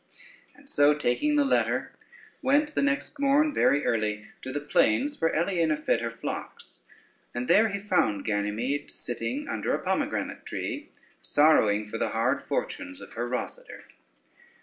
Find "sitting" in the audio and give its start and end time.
8.89-9.47